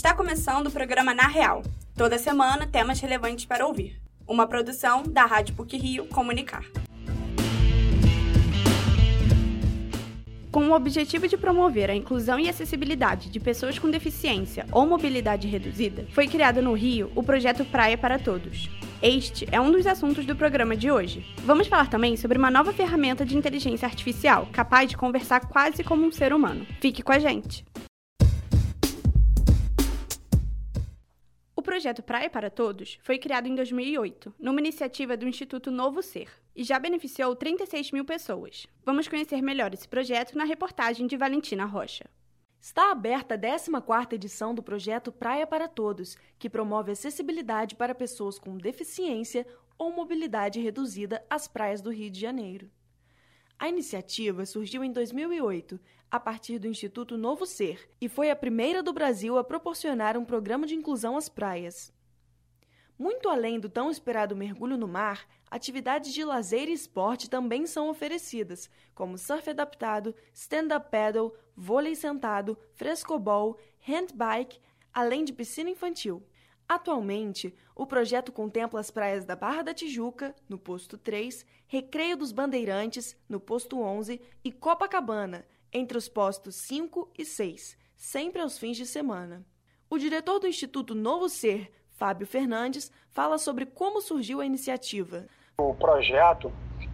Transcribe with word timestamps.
Está 0.00 0.14
começando 0.14 0.68
o 0.68 0.70
programa 0.70 1.12
Na 1.12 1.26
Real. 1.26 1.62
Toda 1.94 2.16
semana, 2.16 2.66
temas 2.66 2.98
relevantes 3.00 3.44
para 3.44 3.66
ouvir. 3.66 4.00
Uma 4.26 4.46
produção 4.46 5.02
da 5.02 5.26
Rádio 5.26 5.54
PUC 5.54 5.76
Rio 5.76 6.06
Comunicar. 6.06 6.64
Com 10.50 10.70
o 10.70 10.72
objetivo 10.72 11.28
de 11.28 11.36
promover 11.36 11.90
a 11.90 11.94
inclusão 11.94 12.40
e 12.40 12.48
acessibilidade 12.48 13.28
de 13.28 13.38
pessoas 13.38 13.78
com 13.78 13.90
deficiência 13.90 14.64
ou 14.72 14.86
mobilidade 14.86 15.46
reduzida, 15.46 16.06
foi 16.12 16.26
criado 16.26 16.62
no 16.62 16.72
Rio 16.72 17.12
o 17.14 17.22
projeto 17.22 17.62
Praia 17.66 17.98
para 17.98 18.18
Todos. 18.18 18.70
Este 19.02 19.46
é 19.52 19.60
um 19.60 19.70
dos 19.70 19.86
assuntos 19.86 20.24
do 20.24 20.34
programa 20.34 20.74
de 20.74 20.90
hoje. 20.90 21.26
Vamos 21.44 21.68
falar 21.68 21.90
também 21.90 22.16
sobre 22.16 22.38
uma 22.38 22.50
nova 22.50 22.72
ferramenta 22.72 23.26
de 23.26 23.36
inteligência 23.36 23.84
artificial 23.84 24.48
capaz 24.50 24.88
de 24.88 24.96
conversar 24.96 25.40
quase 25.40 25.84
como 25.84 26.06
um 26.06 26.10
ser 26.10 26.32
humano. 26.32 26.66
Fique 26.80 27.02
com 27.02 27.12
a 27.12 27.18
gente! 27.18 27.66
Projeto 31.80 32.02
Praia 32.02 32.28
para 32.28 32.50
Todos 32.50 32.98
foi 33.02 33.16
criado 33.16 33.46
em 33.46 33.54
2008, 33.54 34.34
numa 34.38 34.60
iniciativa 34.60 35.16
do 35.16 35.26
Instituto 35.26 35.70
Novo 35.70 36.02
Ser, 36.02 36.28
e 36.54 36.62
já 36.62 36.78
beneficiou 36.78 37.34
36 37.34 37.90
mil 37.92 38.04
pessoas. 38.04 38.66
Vamos 38.84 39.08
conhecer 39.08 39.40
melhor 39.40 39.72
esse 39.72 39.88
projeto 39.88 40.36
na 40.36 40.44
reportagem 40.44 41.06
de 41.06 41.16
Valentina 41.16 41.64
Rocha. 41.64 42.04
Está 42.60 42.90
aberta 42.90 43.34
a 43.34 43.38
14ª 43.38 44.12
edição 44.12 44.54
do 44.54 44.62
projeto 44.62 45.10
Praia 45.10 45.46
para 45.46 45.68
Todos, 45.68 46.18
que 46.38 46.50
promove 46.50 46.92
acessibilidade 46.92 47.74
para 47.74 47.94
pessoas 47.94 48.38
com 48.38 48.58
deficiência 48.58 49.46
ou 49.78 49.90
mobilidade 49.90 50.60
reduzida 50.60 51.24
às 51.30 51.48
praias 51.48 51.80
do 51.80 51.88
Rio 51.88 52.10
de 52.10 52.20
Janeiro. 52.20 52.70
A 53.60 53.68
iniciativa 53.68 54.46
surgiu 54.46 54.82
em 54.82 54.90
2008, 54.90 55.78
a 56.10 56.18
partir 56.18 56.58
do 56.58 56.66
Instituto 56.66 57.18
Novo 57.18 57.44
Ser, 57.44 57.90
e 58.00 58.08
foi 58.08 58.30
a 58.30 58.34
primeira 58.34 58.82
do 58.82 58.90
Brasil 58.90 59.36
a 59.36 59.44
proporcionar 59.44 60.16
um 60.16 60.24
programa 60.24 60.66
de 60.66 60.74
inclusão 60.74 61.14
às 61.14 61.28
praias. 61.28 61.92
Muito 62.98 63.28
além 63.28 63.60
do 63.60 63.68
tão 63.68 63.90
esperado 63.90 64.34
mergulho 64.34 64.78
no 64.78 64.88
mar, 64.88 65.28
atividades 65.50 66.14
de 66.14 66.24
lazer 66.24 66.70
e 66.70 66.72
esporte 66.72 67.28
também 67.28 67.66
são 67.66 67.90
oferecidas, 67.90 68.70
como 68.94 69.18
surf 69.18 69.50
adaptado, 69.50 70.14
stand-up 70.32 70.90
paddle, 70.90 71.34
vôlei 71.54 71.94
sentado, 71.94 72.56
frescobol, 72.72 73.58
handbike, 73.80 74.58
além 74.90 75.22
de 75.22 75.34
piscina 75.34 75.68
infantil. 75.68 76.22
Atualmente, 76.70 77.52
o 77.74 77.84
projeto 77.84 78.30
contempla 78.30 78.78
as 78.78 78.92
praias 78.92 79.24
da 79.24 79.34
Barra 79.34 79.62
da 79.62 79.74
Tijuca, 79.74 80.32
no 80.48 80.56
posto 80.56 80.96
3, 80.96 81.44
Recreio 81.66 82.16
dos 82.16 82.30
Bandeirantes, 82.30 83.16
no 83.28 83.40
posto 83.40 83.82
11 83.82 84.20
e 84.44 84.52
Copacabana, 84.52 85.44
entre 85.72 85.98
os 85.98 86.08
postos 86.08 86.54
5 86.54 87.10
e 87.18 87.24
6, 87.24 87.76
sempre 87.96 88.40
aos 88.40 88.56
fins 88.56 88.76
de 88.76 88.86
semana. 88.86 89.44
O 89.90 89.98
diretor 89.98 90.38
do 90.38 90.46
Instituto 90.46 90.94
Novo 90.94 91.28
Ser, 91.28 91.72
Fábio 91.90 92.24
Fernandes, 92.24 92.92
fala 93.10 93.36
sobre 93.36 93.66
como 93.66 94.00
surgiu 94.00 94.40
a 94.40 94.46
iniciativa. 94.46 95.26
O 95.58 95.74
projeto, 95.74 96.52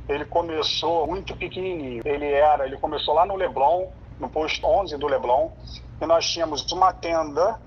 ele 0.09 0.25
começou 0.25 1.07
muito 1.07 1.37
pequenininho. 1.37 2.01
Ele 2.03 2.25
era, 2.25 2.65
ele 2.65 2.79
começou 2.79 3.13
lá 3.13 3.27
no 3.27 3.37
Leblon, 3.37 3.93
no 4.19 4.31
posto 4.31 4.67
11 4.67 4.97
do 4.97 5.07
Leblon, 5.07 5.51
e 6.01 6.07
nós 6.07 6.27
tínhamos 6.27 6.65
uma 6.73 6.95
tenda 6.95 7.61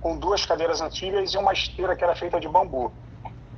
com 0.00 0.16
duas 0.16 0.44
cadeiras 0.46 0.80
antigas 0.80 1.32
e 1.32 1.38
uma 1.38 1.52
esteira 1.52 1.94
que 1.94 2.02
era 2.02 2.14
feita 2.14 2.40
de 2.40 2.48
bambu. 2.48 2.92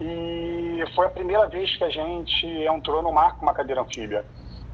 E 0.00 0.84
foi 0.94 1.06
a 1.06 1.10
primeira 1.10 1.46
vez 1.48 1.76
que 1.76 1.84
a 1.84 1.90
gente 1.90 2.46
entrou 2.46 3.02
no 3.02 3.12
mar 3.12 3.36
com 3.36 3.42
uma 3.42 3.54
cadeira 3.54 3.82
anfíbia. 3.82 4.24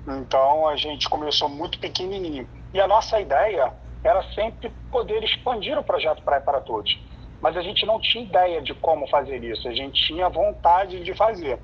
Então 0.07 0.67
a 0.67 0.77
gente 0.77 1.09
começou 1.09 1.49
muito 1.49 1.79
pequenininho. 1.79 2.49
E 2.73 2.81
a 2.81 2.89
nossa 2.89 3.21
ideia 3.21 3.75
era 4.03 4.23
sempre 4.33 4.73
poder 4.91 5.23
expandir 5.23 5.79
o 5.79 5.85
projeto 5.85 6.23
Praia 6.23 6.41
para 6.41 6.61
Todos. 6.61 6.99
Mas 7.41 7.57
a 7.57 7.63
gente 7.63 7.85
não 7.85 8.01
tinha 8.01 8.25
ideia 8.25 8.63
de 8.63 8.75
como 8.75 9.07
fazer 9.09 9.45
isso, 9.45 9.69
a 9.69 9.73
gente 9.73 10.03
tinha 10.07 10.29
vontade 10.29 11.05
de 11.05 11.15
fazer. 11.15 11.59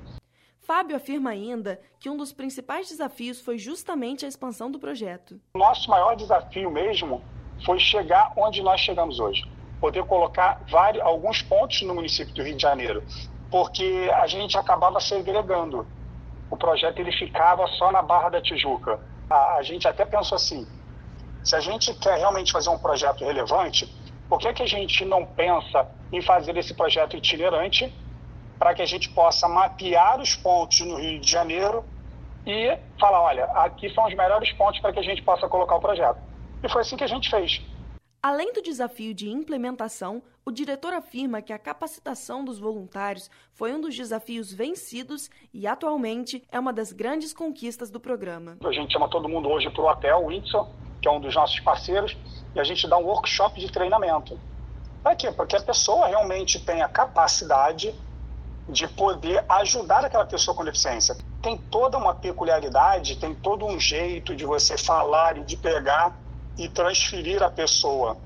Fábio 0.60 0.96
afirma 0.96 1.30
ainda 1.30 1.80
que 1.98 2.08
um 2.08 2.16
dos 2.16 2.32
principais 2.32 2.88
desafios 2.88 3.40
foi 3.40 3.58
justamente 3.58 4.24
a 4.24 4.28
expansão 4.28 4.70
do 4.70 4.78
projeto. 4.78 5.40
Nosso 5.54 5.90
maior 5.90 6.14
desafio 6.14 6.70
mesmo 6.70 7.22
foi 7.64 7.78
chegar 7.78 8.32
onde 8.36 8.62
nós 8.62 8.80
chegamos 8.80 9.18
hoje 9.18 9.42
poder 9.80 10.04
colocar 10.04 10.60
vários, 10.70 11.02
alguns 11.04 11.42
pontos 11.42 11.82
no 11.82 11.94
município 11.94 12.34
do 12.34 12.42
Rio 12.42 12.56
de 12.56 12.62
Janeiro, 12.62 13.02
porque 13.50 14.10
a 14.14 14.26
gente 14.26 14.56
acabava 14.56 15.00
segregando. 15.00 15.86
O 16.50 16.56
projeto 16.56 16.98
ele 16.98 17.12
ficava 17.12 17.66
só 17.78 17.90
na 17.90 18.02
Barra 18.02 18.28
da 18.28 18.40
Tijuca. 18.40 19.00
A, 19.28 19.56
a 19.56 19.62
gente 19.62 19.86
até 19.88 20.04
pensou 20.04 20.36
assim: 20.36 20.66
se 21.42 21.54
a 21.56 21.60
gente 21.60 21.92
quer 21.94 22.18
realmente 22.18 22.52
fazer 22.52 22.70
um 22.70 22.78
projeto 22.78 23.24
relevante, 23.24 23.86
por 24.28 24.38
que, 24.38 24.52
que 24.52 24.62
a 24.62 24.66
gente 24.66 25.04
não 25.04 25.26
pensa 25.26 25.86
em 26.12 26.22
fazer 26.22 26.56
esse 26.56 26.74
projeto 26.74 27.16
itinerante 27.16 27.92
para 28.58 28.74
que 28.74 28.82
a 28.82 28.86
gente 28.86 29.08
possa 29.10 29.48
mapear 29.48 30.20
os 30.20 30.36
pontos 30.36 30.80
no 30.80 30.96
Rio 30.96 31.20
de 31.20 31.30
Janeiro 31.30 31.84
e 32.46 32.76
falar, 33.00 33.20
olha, 33.20 33.44
aqui 33.46 33.92
são 33.92 34.06
os 34.06 34.14
melhores 34.14 34.52
pontos 34.52 34.80
para 34.80 34.92
que 34.92 34.98
a 34.98 35.02
gente 35.02 35.22
possa 35.22 35.48
colocar 35.48 35.76
o 35.76 35.80
projeto. 35.80 36.18
E 36.62 36.68
foi 36.68 36.82
assim 36.82 36.96
que 36.96 37.04
a 37.04 37.08
gente 37.08 37.28
fez. 37.28 37.60
Além 38.24 38.54
do 38.54 38.62
desafio 38.62 39.12
de 39.12 39.28
implementação, 39.28 40.22
o 40.46 40.50
diretor 40.50 40.94
afirma 40.94 41.42
que 41.42 41.52
a 41.52 41.58
capacitação 41.58 42.42
dos 42.42 42.58
voluntários 42.58 43.30
foi 43.52 43.70
um 43.74 43.78
dos 43.78 43.94
desafios 43.94 44.50
vencidos 44.50 45.28
e 45.52 45.66
atualmente 45.66 46.42
é 46.50 46.58
uma 46.58 46.72
das 46.72 46.90
grandes 46.90 47.34
conquistas 47.34 47.90
do 47.90 48.00
programa. 48.00 48.56
A 48.64 48.72
gente 48.72 48.94
chama 48.94 49.10
todo 49.10 49.28
mundo 49.28 49.50
hoje 49.50 49.68
para 49.68 49.82
o 49.82 49.86
hotel 49.86 50.26
Windsor, 50.26 50.70
que 51.02 51.06
é 51.06 51.10
um 51.10 51.20
dos 51.20 51.34
nossos 51.34 51.60
parceiros, 51.60 52.16
e 52.54 52.60
a 52.60 52.64
gente 52.64 52.88
dá 52.88 52.96
um 52.96 53.04
workshop 53.04 53.60
de 53.60 53.70
treinamento. 53.70 54.40
Para 55.02 55.14
quê? 55.14 55.30
Porque 55.30 55.56
a 55.56 55.60
pessoa 55.60 56.06
realmente 56.06 56.58
tem 56.64 56.80
a 56.80 56.88
capacidade 56.88 57.94
de 58.66 58.88
poder 58.88 59.44
ajudar 59.50 60.02
aquela 60.02 60.24
pessoa 60.24 60.56
com 60.56 60.64
deficiência. 60.64 61.14
Tem 61.42 61.58
toda 61.58 61.98
uma 61.98 62.14
peculiaridade, 62.14 63.16
tem 63.16 63.34
todo 63.34 63.66
um 63.66 63.78
jeito 63.78 64.34
de 64.34 64.46
você 64.46 64.78
falar 64.78 65.36
e 65.36 65.44
de 65.44 65.58
pegar 65.58 66.23
e 66.58 66.68
transferir 66.68 67.42
a 67.42 67.50
pessoa 67.50 68.16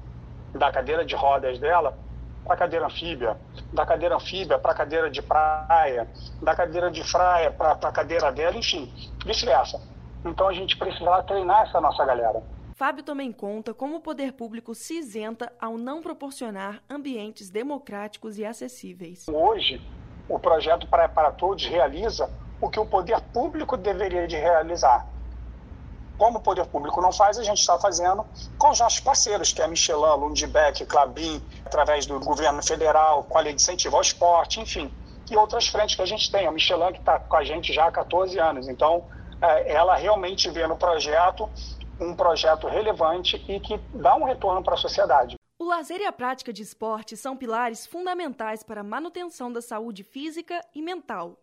da 0.55 0.71
cadeira 0.73 1.05
de 1.05 1.15
rodas 1.15 1.59
dela 1.59 1.97
para 2.45 2.55
a 2.55 2.57
cadeira 2.57 2.87
anfíbia, 2.87 3.37
da 3.73 3.85
cadeira 3.85 4.17
anfíbia 4.17 4.59
para 4.59 4.73
a 4.73 4.75
cadeira 4.75 5.11
de 5.11 5.21
praia, 5.21 6.09
da 6.43 6.55
cadeira 6.55 6.91
de 6.91 7.05
praia 7.11 7.51
para 7.51 7.73
a 7.73 7.93
cadeira 7.93 8.33
dela, 8.33 8.57
enfim, 8.57 8.93
vice-versa. 9.25 9.81
Então 10.25 10.49
a 10.49 10.53
gente 10.53 10.77
precisava 10.77 11.23
treinar 11.23 11.69
essa 11.69 11.81
nossa 11.81 12.05
galera. 12.05 12.43
Fábio 12.75 13.03
também 13.03 13.33
conta 13.33 13.75
como 13.75 13.97
o 13.97 14.01
poder 14.01 14.33
público 14.33 14.75
se 14.75 14.99
isenta 14.99 15.53
ao 15.61 15.77
não 15.77 16.01
proporcionar 16.01 16.81
ambientes 16.89 17.51
democráticos 17.51 18.39
e 18.39 18.47
acessíveis. 18.47 19.27
Hoje, 19.29 19.83
o 20.29 20.39
projeto 20.39 20.87
Praia 20.87 21.09
para 21.09 21.33
Todos 21.33 21.67
realiza 21.67 22.31
o 22.61 22.69
que 22.69 22.79
o 22.79 22.87
poder 22.87 23.21
público 23.33 23.77
deveria 23.77 24.27
de 24.29 24.37
realizar, 24.37 25.07
como 26.19 26.39
o 26.39 26.43
poder 26.43 26.67
público 26.67 27.01
não 27.01 27.13
faz, 27.13 27.39
a 27.39 27.45
gente 27.45 27.61
está 27.61 27.79
fazendo 27.79 28.27
com 28.59 28.71
os 28.71 28.81
nossos 28.81 29.01
parceiros, 29.01 29.53
que 29.53 29.63
é 29.63 29.65
a 29.65 29.69
Michelin, 29.69 30.19
Lundbeck, 30.19 30.85
Clabin, 30.85 31.41
através 31.65 32.05
do 32.05 32.19
governo 32.19 32.63
federal, 32.63 33.23
com 33.23 33.39
a 33.39 33.41
lei 33.41 33.55
de 33.55 33.63
incentivo 33.63 33.97
ao 33.97 34.03
esporte, 34.03 34.61
enfim, 34.61 34.93
e 35.31 35.37
outras 35.37 35.69
frentes 35.69 35.95
que 35.95 36.03
a 36.03 36.07
gente 36.07 36.31
tem. 36.31 36.47
A 36.47 36.51
Michelin 36.51 36.93
que 36.93 36.99
está 36.99 37.21
com 37.21 37.37
a 37.37 37.45
gente 37.45 37.73
já 37.73 37.87
há 37.87 37.93
14 37.93 38.39
anos. 38.39 38.69
Então, 38.69 39.05
é, 39.41 39.73
ela 39.73 39.95
realmente 39.95 40.51
vê 40.51 40.67
no 40.67 40.77
projeto 40.77 41.49
um 42.01 42.15
projeto 42.15 42.67
relevante 42.67 43.45
e 43.49 43.59
que 43.61 43.79
dá 43.95 44.15
um 44.17 44.25
retorno 44.25 44.63
para 44.63 44.75
a 44.75 44.77
sociedade. 44.77 45.37
O 45.59 45.65
lazer 45.65 46.01
e 46.01 46.07
a 46.07 46.13
prática 46.13 46.53
de 46.53 46.63
esporte 46.63 47.17
são 47.17 47.37
pilares 47.37 47.87
fundamentais 47.87 48.63
para 48.63 48.81
a 48.81 48.85
manutenção 48.85 49.53
da 49.53 49.61
saúde 49.61 50.05
física 50.05 50.61
e 50.75 50.81
mental 50.81 51.37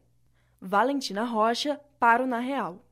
Valentina 0.61 1.25
Rocha, 1.25 1.81
para 1.99 2.23
o 2.23 2.27
Na 2.27 2.39
Real. 2.39 2.85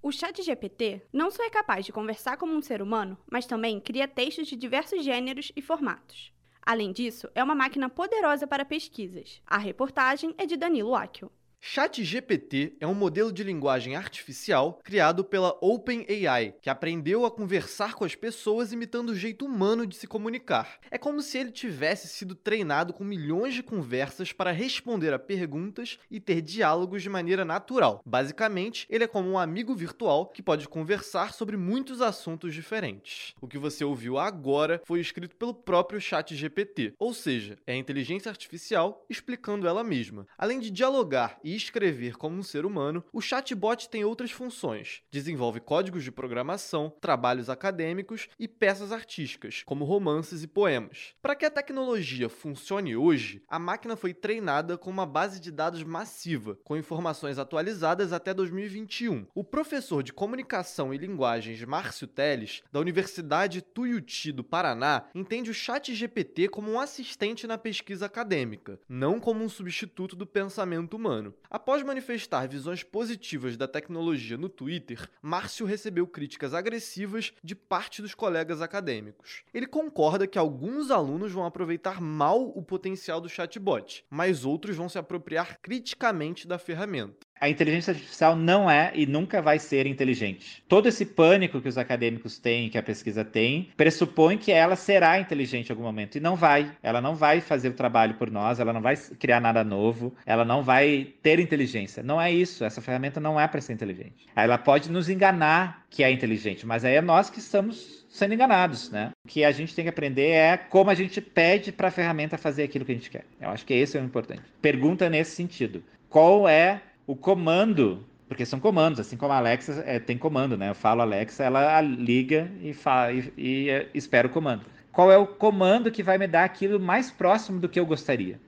O 0.00 0.12
chat 0.12 0.40
GPT 0.42 1.02
não 1.12 1.30
só 1.30 1.44
é 1.44 1.50
capaz 1.50 1.84
de 1.84 1.92
conversar 1.92 2.36
como 2.36 2.54
um 2.54 2.62
ser 2.62 2.80
humano, 2.80 3.18
mas 3.28 3.46
também 3.46 3.80
cria 3.80 4.06
textos 4.06 4.46
de 4.46 4.54
diversos 4.54 5.04
gêneros 5.04 5.50
e 5.56 5.62
formatos. 5.62 6.32
Além 6.62 6.92
disso, 6.92 7.28
é 7.34 7.42
uma 7.42 7.54
máquina 7.54 7.88
poderosa 7.88 8.46
para 8.46 8.64
pesquisas. 8.64 9.42
A 9.46 9.58
reportagem 9.58 10.32
é 10.38 10.46
de 10.46 10.56
Danilo 10.56 10.94
Akio. 10.94 11.32
ChatGPT 11.66 12.76
é 12.78 12.86
um 12.86 12.92
modelo 12.92 13.32
de 13.32 13.42
linguagem 13.42 13.96
artificial 13.96 14.82
criado 14.84 15.24
pela 15.24 15.56
OpenAI, 15.62 16.54
que 16.60 16.68
aprendeu 16.68 17.24
a 17.24 17.30
conversar 17.30 17.94
com 17.94 18.04
as 18.04 18.14
pessoas 18.14 18.70
imitando 18.70 19.08
o 19.08 19.16
jeito 19.16 19.46
humano 19.46 19.86
de 19.86 19.96
se 19.96 20.06
comunicar. 20.06 20.78
É 20.90 20.98
como 20.98 21.22
se 21.22 21.38
ele 21.38 21.50
tivesse 21.50 22.06
sido 22.06 22.34
treinado 22.34 22.92
com 22.92 23.02
milhões 23.02 23.54
de 23.54 23.62
conversas 23.62 24.30
para 24.30 24.52
responder 24.52 25.14
a 25.14 25.18
perguntas 25.18 25.98
e 26.10 26.20
ter 26.20 26.42
diálogos 26.42 27.02
de 27.02 27.08
maneira 27.08 27.46
natural. 27.46 28.02
Basicamente, 28.04 28.86
ele 28.90 29.04
é 29.04 29.08
como 29.08 29.30
um 29.30 29.38
amigo 29.38 29.74
virtual 29.74 30.26
que 30.26 30.42
pode 30.42 30.68
conversar 30.68 31.32
sobre 31.32 31.56
muitos 31.56 32.02
assuntos 32.02 32.52
diferentes. 32.52 33.34
O 33.40 33.48
que 33.48 33.56
você 33.56 33.82
ouviu 33.82 34.18
agora 34.18 34.82
foi 34.84 35.00
escrito 35.00 35.34
pelo 35.34 35.54
próprio 35.54 35.98
ChatGPT, 35.98 36.92
ou 36.98 37.14
seja, 37.14 37.56
é 37.66 37.72
a 37.72 37.78
inteligência 37.78 38.28
artificial 38.28 39.02
explicando 39.08 39.66
ela 39.66 39.82
mesma. 39.82 40.26
Além 40.36 40.60
de 40.60 40.70
dialogar 40.70 41.38
e 41.42 41.53
escrever 41.56 42.16
como 42.16 42.36
um 42.36 42.42
ser 42.42 42.64
humano, 42.64 43.04
o 43.12 43.20
chatbot 43.20 43.88
tem 43.88 44.04
outras 44.04 44.30
funções. 44.30 45.02
Desenvolve 45.10 45.60
códigos 45.60 46.04
de 46.04 46.12
programação, 46.12 46.92
trabalhos 47.00 47.50
acadêmicos 47.50 48.28
e 48.38 48.46
peças 48.46 48.92
artísticas, 48.92 49.62
como 49.64 49.84
romances 49.84 50.42
e 50.42 50.46
poemas. 50.46 51.14
Para 51.20 51.34
que 51.34 51.44
a 51.44 51.50
tecnologia 51.50 52.28
funcione 52.28 52.96
hoje, 52.96 53.42
a 53.48 53.58
máquina 53.58 53.96
foi 53.96 54.14
treinada 54.14 54.76
com 54.76 54.90
uma 54.90 55.06
base 55.06 55.40
de 55.40 55.50
dados 55.50 55.82
massiva, 55.82 56.58
com 56.64 56.76
informações 56.76 57.38
atualizadas 57.38 58.12
até 58.12 58.32
2021. 58.32 59.26
O 59.34 59.44
professor 59.44 60.02
de 60.02 60.12
comunicação 60.12 60.92
e 60.92 60.98
linguagens 60.98 61.62
Márcio 61.64 62.06
Teles, 62.06 62.62
da 62.72 62.80
Universidade 62.80 63.62
Tuiuti 63.62 64.32
do 64.32 64.44
Paraná, 64.44 65.04
entende 65.14 65.50
o 65.50 65.54
ChatGPT 65.54 66.48
como 66.48 66.70
um 66.70 66.80
assistente 66.80 67.46
na 67.46 67.58
pesquisa 67.58 68.06
acadêmica, 68.06 68.78
não 68.88 69.20
como 69.20 69.44
um 69.44 69.48
substituto 69.48 70.16
do 70.16 70.26
pensamento 70.26 70.94
humano. 70.96 71.34
Após 71.50 71.82
manifestar 71.82 72.48
visões 72.48 72.82
positivas 72.82 73.56
da 73.56 73.68
tecnologia 73.68 74.36
no 74.36 74.48
Twitter, 74.48 75.08
Márcio 75.22 75.66
recebeu 75.66 76.06
críticas 76.06 76.54
agressivas 76.54 77.32
de 77.42 77.54
parte 77.54 78.02
dos 78.02 78.14
colegas 78.14 78.60
acadêmicos. 78.60 79.42
Ele 79.52 79.66
concorda 79.66 80.26
que 80.26 80.38
alguns 80.38 80.90
alunos 80.90 81.32
vão 81.32 81.44
aproveitar 81.44 82.00
mal 82.00 82.48
o 82.56 82.62
potencial 82.62 83.20
do 83.20 83.28
chatbot, 83.28 84.04
mas 84.10 84.44
outros 84.44 84.76
vão 84.76 84.88
se 84.88 84.98
apropriar 84.98 85.58
criticamente 85.60 86.48
da 86.48 86.58
ferramenta 86.58 87.24
a 87.44 87.48
inteligência 87.50 87.92
artificial 87.92 88.34
não 88.34 88.70
é 88.70 88.90
e 88.94 89.04
nunca 89.04 89.42
vai 89.42 89.58
ser 89.58 89.86
inteligente. 89.86 90.64
Todo 90.66 90.88
esse 90.88 91.04
pânico 91.04 91.60
que 91.60 91.68
os 91.68 91.76
acadêmicos 91.76 92.38
têm, 92.38 92.70
que 92.70 92.78
a 92.78 92.82
pesquisa 92.82 93.22
tem, 93.22 93.68
pressupõe 93.76 94.38
que 94.38 94.50
ela 94.50 94.76
será 94.76 95.20
inteligente 95.20 95.68
em 95.68 95.72
algum 95.72 95.82
momento. 95.82 96.16
E 96.16 96.20
não 96.20 96.36
vai. 96.36 96.70
Ela 96.82 97.02
não 97.02 97.14
vai 97.14 97.42
fazer 97.42 97.68
o 97.68 97.74
trabalho 97.74 98.14
por 98.14 98.30
nós, 98.30 98.60
ela 98.60 98.72
não 98.72 98.80
vai 98.80 98.96
criar 98.96 99.40
nada 99.40 99.62
novo, 99.62 100.14
ela 100.24 100.42
não 100.42 100.62
vai 100.62 101.12
ter 101.22 101.38
inteligência. 101.38 102.02
Não 102.02 102.18
é 102.18 102.32
isso. 102.32 102.64
Essa 102.64 102.80
ferramenta 102.80 103.20
não 103.20 103.38
é 103.38 103.46
para 103.46 103.60
ser 103.60 103.74
inteligente. 103.74 104.26
Ela 104.34 104.56
pode 104.56 104.90
nos 104.90 105.10
enganar 105.10 105.84
que 105.90 106.02
é 106.02 106.10
inteligente, 106.10 106.66
mas 106.66 106.82
aí 106.82 106.94
é 106.94 107.02
nós 107.02 107.28
que 107.28 107.40
estamos 107.40 108.06
sendo 108.08 108.32
enganados, 108.32 108.90
né? 108.90 109.10
O 109.22 109.28
que 109.28 109.44
a 109.44 109.52
gente 109.52 109.74
tem 109.74 109.84
que 109.84 109.90
aprender 109.90 110.30
é 110.30 110.56
como 110.56 110.88
a 110.88 110.94
gente 110.94 111.20
pede 111.20 111.70
para 111.70 111.88
a 111.88 111.90
ferramenta 111.90 112.38
fazer 112.38 112.62
aquilo 112.62 112.86
que 112.86 112.92
a 112.92 112.94
gente 112.94 113.10
quer. 113.10 113.24
Eu 113.38 113.50
acho 113.50 113.66
que 113.66 113.74
esse 113.74 113.98
é 113.98 114.00
o 114.00 114.04
importante. 114.04 114.42
Pergunta 114.62 115.10
nesse 115.10 115.36
sentido. 115.36 115.84
Qual 116.08 116.48
é 116.48 116.80
o 117.06 117.14
comando, 117.14 118.04
porque 118.28 118.46
são 118.46 118.58
comandos, 118.58 119.00
assim 119.00 119.16
como 119.16 119.32
a 119.32 119.36
Alexa 119.36 119.82
é, 119.86 119.98
tem 119.98 120.16
comando, 120.16 120.56
né? 120.56 120.70
Eu 120.70 120.74
falo 120.74 121.02
Alexa, 121.02 121.44
ela 121.44 121.80
liga 121.80 122.50
e, 122.62 122.72
fala, 122.72 123.12
e, 123.12 123.32
e 123.36 123.70
é, 123.70 123.88
espera 123.94 124.26
o 124.26 124.30
comando. 124.30 124.62
Qual 124.92 125.10
é 125.10 125.18
o 125.18 125.26
comando 125.26 125.90
que 125.90 126.02
vai 126.02 126.18
me 126.18 126.26
dar 126.26 126.44
aquilo 126.44 126.78
mais 126.78 127.10
próximo 127.10 127.60
do 127.60 127.68
que 127.68 127.78
eu 127.78 127.86
gostaria? 127.86 128.40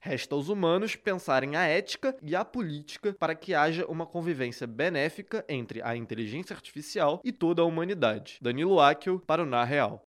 Resta 0.00 0.34
aos 0.34 0.48
humanos 0.48 0.94
pensarem 0.94 1.56
a 1.56 1.64
ética 1.64 2.16
e 2.22 2.36
a 2.36 2.44
política 2.44 3.14
para 3.18 3.34
que 3.34 3.52
haja 3.52 3.84
uma 3.86 4.06
convivência 4.06 4.66
benéfica 4.66 5.44
entre 5.48 5.82
a 5.82 5.96
inteligência 5.96 6.54
artificial 6.54 7.20
e 7.24 7.32
toda 7.32 7.62
a 7.62 7.64
humanidade. 7.64 8.38
Danilo 8.40 8.80
Akel 8.80 9.18
para 9.20 9.42
o 9.42 9.46
Na 9.46 9.64
Real. 9.64 10.02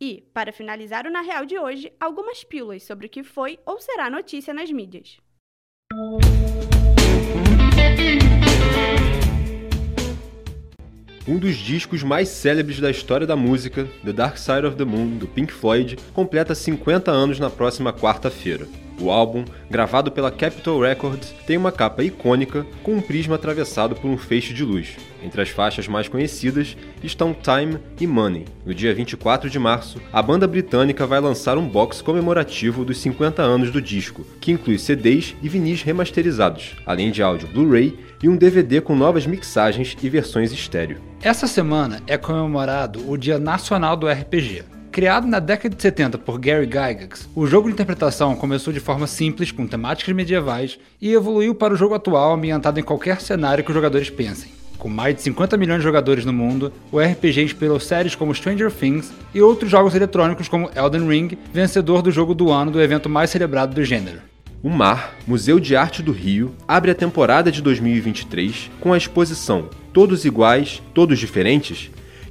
E, 0.00 0.22
para 0.32 0.52
finalizar 0.52 1.06
o 1.06 1.10
Na 1.10 1.20
Real 1.20 1.44
de 1.44 1.58
hoje, 1.58 1.92
algumas 1.98 2.44
pílulas 2.44 2.82
sobre 2.84 3.06
o 3.06 3.10
que 3.10 3.22
foi 3.22 3.58
ou 3.64 3.80
será 3.80 4.08
notícia 4.08 4.54
nas 4.54 4.70
mídias. 4.70 5.18
Um 11.28 11.36
dos 11.36 11.56
discos 11.56 12.02
mais 12.02 12.30
célebres 12.30 12.80
da 12.80 12.90
história 12.90 13.26
da 13.26 13.36
música, 13.36 13.86
The 14.02 14.14
Dark 14.14 14.38
Side 14.38 14.64
of 14.64 14.76
the 14.76 14.84
Moon, 14.86 15.18
do 15.18 15.28
Pink 15.28 15.52
Floyd, 15.52 15.98
completa 16.14 16.54
50 16.54 17.10
anos 17.10 17.38
na 17.38 17.50
próxima 17.50 17.92
quarta-feira. 17.92 18.66
O 19.00 19.10
álbum, 19.10 19.44
gravado 19.70 20.10
pela 20.10 20.30
Capitol 20.30 20.80
Records, 20.80 21.32
tem 21.46 21.56
uma 21.56 21.70
capa 21.70 22.02
icônica 22.02 22.66
com 22.82 22.94
um 22.94 23.00
prisma 23.00 23.36
atravessado 23.36 23.94
por 23.94 24.10
um 24.10 24.18
feixe 24.18 24.52
de 24.52 24.64
luz. 24.64 24.96
Entre 25.22 25.40
as 25.40 25.48
faixas 25.48 25.86
mais 25.86 26.08
conhecidas 26.08 26.76
estão 27.02 27.34
Time 27.34 27.78
e 28.00 28.06
Money. 28.06 28.46
No 28.66 28.74
dia 28.74 28.92
24 28.92 29.48
de 29.48 29.58
março, 29.58 30.00
a 30.12 30.20
banda 30.20 30.46
britânica 30.46 31.06
vai 31.06 31.20
lançar 31.20 31.56
um 31.56 31.68
box 31.68 32.02
comemorativo 32.02 32.84
dos 32.84 32.98
50 32.98 33.40
anos 33.40 33.70
do 33.70 33.80
disco, 33.80 34.24
que 34.40 34.52
inclui 34.52 34.78
CDs 34.78 35.36
e 35.42 35.48
vinis 35.48 35.82
remasterizados, 35.82 36.76
além 36.84 37.10
de 37.10 37.22
áudio 37.22 37.48
Blu-ray 37.48 37.98
e 38.22 38.28
um 38.28 38.36
DVD 38.36 38.80
com 38.80 38.96
novas 38.96 39.26
mixagens 39.26 39.96
e 40.02 40.08
versões 40.08 40.52
estéreo. 40.52 41.00
Essa 41.22 41.46
semana 41.46 42.00
é 42.06 42.16
comemorado 42.16 43.08
o 43.08 43.16
Dia 43.16 43.38
Nacional 43.38 43.96
do 43.96 44.08
RPG. 44.08 44.77
Criado 44.98 45.28
na 45.28 45.38
década 45.38 45.76
de 45.76 45.80
70 45.80 46.18
por 46.18 46.40
Gary 46.40 46.66
Gygax, 46.66 47.28
o 47.32 47.46
jogo 47.46 47.68
de 47.68 47.72
interpretação 47.72 48.34
começou 48.34 48.72
de 48.72 48.80
forma 48.80 49.06
simples, 49.06 49.52
com 49.52 49.64
temáticas 49.64 50.12
medievais, 50.12 50.76
e 51.00 51.12
evoluiu 51.12 51.54
para 51.54 51.72
o 51.72 51.76
jogo 51.76 51.94
atual 51.94 52.32
ambientado 52.32 52.80
em 52.80 52.82
qualquer 52.82 53.20
cenário 53.20 53.62
que 53.62 53.70
os 53.70 53.74
jogadores 53.76 54.10
pensem. 54.10 54.50
Com 54.76 54.88
mais 54.88 55.14
de 55.14 55.22
50 55.22 55.56
milhões 55.56 55.78
de 55.78 55.84
jogadores 55.84 56.24
no 56.24 56.32
mundo, 56.32 56.72
o 56.90 56.98
RPG 56.98 57.44
inspirou 57.44 57.78
séries 57.78 58.16
como 58.16 58.34
Stranger 58.34 58.72
Things 58.72 59.12
e 59.32 59.40
outros 59.40 59.70
jogos 59.70 59.94
eletrônicos 59.94 60.48
como 60.48 60.68
Elden 60.74 61.06
Ring, 61.06 61.38
vencedor 61.52 62.02
do 62.02 62.10
jogo 62.10 62.34
do 62.34 62.50
ano 62.50 62.72
do 62.72 62.82
evento 62.82 63.08
mais 63.08 63.30
celebrado 63.30 63.76
do 63.76 63.84
gênero. 63.84 64.18
O 64.64 64.68
MAR, 64.68 65.14
Museu 65.24 65.60
de 65.60 65.76
Arte 65.76 66.02
do 66.02 66.10
Rio, 66.10 66.52
abre 66.66 66.90
a 66.90 66.94
temporada 66.96 67.52
de 67.52 67.62
2023 67.62 68.68
com 68.80 68.92
a 68.92 68.98
exposição 68.98 69.70
Todos 69.92 70.24
Iguais, 70.24 70.82
Todos 70.92 71.20
Diferentes, 71.20 71.88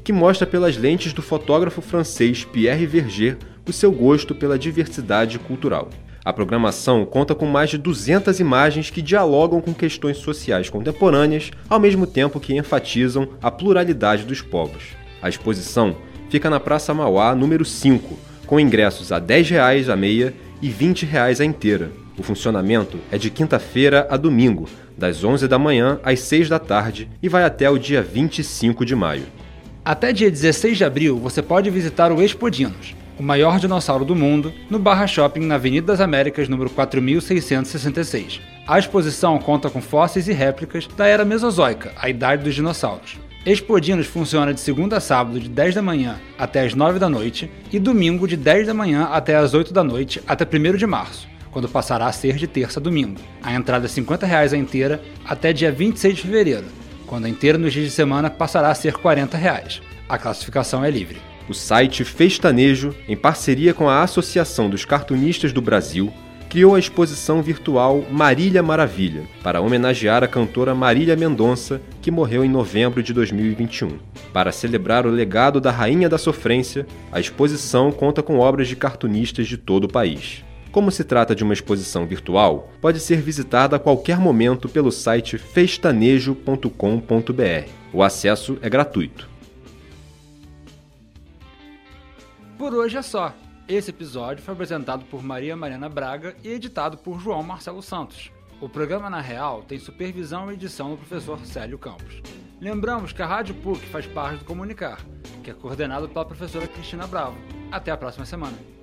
que 0.08 0.14
mostra 0.14 0.48
pelas 0.48 0.78
lentes 0.78 1.12
do 1.12 1.22
fotógrafo 1.22 1.82
francês 1.82 2.46
Pierre 2.46 2.86
Verger 2.86 3.38
o 3.68 3.74
seu 3.74 3.92
gosto 3.92 4.34
pela 4.34 4.58
diversidade 4.58 5.38
cultural. 5.38 5.90
A 6.24 6.32
programação 6.32 7.06
conta 7.06 7.36
com 7.36 7.46
mais 7.46 7.72
de 7.72 7.78
200 7.78 8.40
imagens 8.40 8.90
que 8.90 9.02
dialogam 9.02 9.60
com 9.60 9.74
questões 9.74 10.16
sociais 10.16 10.70
contemporâneas, 10.70 11.52
ao 11.68 11.78
mesmo 11.78 12.08
tempo 12.08 12.40
que 12.40 12.56
enfatizam 12.56 13.28
a 13.42 13.52
pluralidade 13.52 14.24
dos 14.24 14.42
povos. 14.42 14.96
A 15.22 15.28
exposição 15.28 15.98
fica 16.30 16.50
na 16.50 16.58
Praça 16.62 16.94
Mauá, 16.94 17.36
número 17.36 17.66
5, 17.66 18.18
com 18.46 18.62
ingressos 18.62 19.12
a 19.12 19.18
R$ 19.18 19.24
10 19.24 19.90
a 19.90 19.96
meia 19.98 20.34
e 20.62 20.68
R$ 20.68 20.74
20 20.74 21.10
a 21.18 21.44
inteira. 21.44 21.92
O 22.18 22.24
funcionamento 22.24 22.98
é 23.12 23.18
de 23.18 23.30
quinta-feira 23.30 24.08
a 24.10 24.16
domingo, 24.16 24.70
das 24.98 25.26
11 25.26 25.50
da 25.50 25.60
manhã 25.60 26.00
às 26.02 26.22
6 26.22 26.48
da 26.48 26.60
tarde 26.60 27.10
e 27.22 27.28
vai 27.28 27.44
até 27.44 27.70
o 27.70 27.78
dia 27.78 28.02
25 28.02 28.86
de 28.86 28.96
maio. 28.96 29.26
Até 29.88 30.12
dia 30.12 30.30
16 30.30 30.80
de 30.80 30.84
abril 30.84 31.18
você 31.18 31.42
pode 31.42 31.70
visitar 31.70 32.12
o 32.12 32.22
Expodinos, 32.22 32.94
o 33.18 33.24
maior 33.24 33.58
dinossauro 33.58 34.04
do 34.04 34.18
mundo, 34.18 34.54
no 34.70 34.78
Barra 34.78 35.08
Shopping 35.08 35.46
na 35.46 35.56
Avenida 35.56 35.88
das 35.88 36.02
Américas, 36.02 36.50
número 36.50 36.70
4666. 36.72 38.42
A 38.68 38.78
exposição 38.78 39.40
conta 39.40 39.70
com 39.70 39.82
fósseis 39.82 40.28
e 40.28 40.34
réplicas 40.34 40.86
da 40.88 41.08
era 41.08 41.24
Mesozoica, 41.24 41.94
a 41.96 42.10
idade 42.10 42.44
dos 42.44 42.54
dinossauros. 42.54 43.16
Expodinos 43.46 44.08
funciona 44.08 44.54
de 44.54 44.60
segunda 44.60 44.98
a 44.98 45.00
sábado 45.00 45.40
de 45.40 45.48
10 45.48 45.76
da 45.76 45.82
manhã 45.82 46.20
até 46.38 46.66
as 46.66 46.74
9 46.74 47.00
da 47.00 47.08
noite 47.08 47.50
e 47.72 47.80
domingo 47.80 48.28
de 48.28 48.36
10 48.36 48.68
da 48.68 48.74
manhã 48.74 49.08
até 49.10 49.38
as 49.38 49.54
8 49.54 49.72
da 49.72 49.86
noite 49.86 50.22
até 50.28 50.44
1 50.44 50.76
de 50.76 50.86
março 50.86 51.30
quando 51.50 51.70
passará 51.70 52.08
a 52.08 52.12
ser 52.12 52.36
de 52.36 52.46
terça 52.46 52.82
a 52.82 52.84
domingo. 52.84 53.22
A 53.42 53.54
entrada 53.54 53.86
é 53.86 53.88
50 53.88 54.26
reais 54.26 54.54
a 54.54 54.58
inteira 54.58 55.02
até 55.26 55.54
dia 55.54 55.72
26 55.72 56.18
de 56.18 56.22
fevereiro, 56.24 56.66
quando 57.08 57.26
a 57.26 57.30
inteira 57.30 57.58
nos 57.58 57.74
dias 57.74 57.86
de 57.86 57.92
semana 57.92 58.30
passará 58.30 58.70
a 58.70 58.76
ser 58.76 58.94
40 58.94 59.38
reais. 59.38 59.82
A 60.08 60.18
classificação 60.18 60.86
é 60.86 60.92
livre. 60.92 61.18
O 61.50 61.54
site 61.54 62.04
Festanejo, 62.04 62.94
em 63.08 63.16
parceria 63.16 63.74
com 63.74 63.90
a 63.90 64.04
Associação 64.04 64.70
dos 64.70 64.86
Cartunistas 64.86 65.54
do 65.54 65.62
Brasil, 65.62 66.14
criou 66.50 66.76
a 66.76 66.80
exposição 66.80 67.42
virtual 67.42 68.04
Marília 68.10 68.64
Maravilha, 68.64 69.24
para 69.44 69.62
homenagear 69.62 70.24
a 70.24 70.28
cantora 70.28 70.74
Marília 70.74 71.16
Mendonça, 71.16 71.82
que 72.02 72.12
morreu 72.12 72.44
em 72.44 72.50
novembro 72.50 73.04
de 73.04 73.14
2021. 73.14 73.98
Para 74.34 74.52
celebrar 74.52 75.06
o 75.06 75.10
legado 75.10 75.60
da 75.60 75.72
Rainha 75.72 76.08
da 76.08 76.18
Sofrência, 76.18 76.86
a 77.12 77.20
exposição 77.20 77.92
conta 77.92 78.24
com 78.24 78.40
obras 78.40 78.68
de 78.68 78.76
cartunistas 78.76 79.48
de 79.48 79.58
todo 79.58 79.86
o 79.86 79.92
país. 79.92 80.44
Como 80.78 80.92
se 80.92 81.04
trata 81.04 81.34
de 81.34 81.44
uma 81.44 81.56
exposição 81.56 82.06
virtual, 82.06 82.70
pode 82.80 83.00
ser 83.00 83.20
visitada 83.20 83.76
a 83.76 83.80
qualquer 83.80 84.20
momento 84.20 84.70
pelo 84.70 84.92
site 84.92 85.36
festanejo.com.br. 85.36 87.70
O 87.92 88.04
acesso 88.04 88.60
é 88.62 88.70
gratuito. 88.70 89.28
Por 92.60 92.76
hoje 92.76 92.96
é 92.96 93.02
só. 93.02 93.34
Esse 93.68 93.90
episódio 93.90 94.44
foi 94.44 94.54
apresentado 94.54 95.04
por 95.06 95.24
Maria 95.24 95.58
Mariana 95.58 95.90
Braga 95.90 96.36
e 96.44 96.50
editado 96.50 96.96
por 96.96 97.20
João 97.20 97.42
Marcelo 97.42 97.82
Santos. 97.82 98.32
O 98.62 98.70
programa 98.70 99.10
Na 99.10 99.20
Real 99.20 99.64
tem 99.64 99.80
supervisão 99.80 100.52
e 100.52 100.54
edição 100.54 100.92
do 100.92 100.98
professor 100.98 101.44
Célio 101.44 101.80
Campos. 101.80 102.22
Lembramos 102.62 103.12
que 103.12 103.24
a 103.24 103.26
Rádio 103.26 103.56
PUC 103.56 103.84
faz 103.88 104.06
parte 104.06 104.42
do 104.42 104.46
Comunicar, 104.46 105.04
que 105.44 105.50
é 105.50 105.56
coordenado 105.56 106.08
pela 106.08 106.24
professora 106.24 106.68
Cristina 106.68 107.08
Bravo. 107.08 107.36
Até 107.72 107.90
a 107.90 107.98
próxima 107.98 108.28
semana. 108.28 108.77